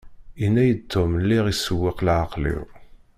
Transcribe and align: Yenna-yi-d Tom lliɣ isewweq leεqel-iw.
Yenna-yi-d 0.39 0.81
Tom 0.91 1.11
lliɣ 1.21 1.45
isewweq 1.47 1.99
leεqel-iw. 2.05 2.63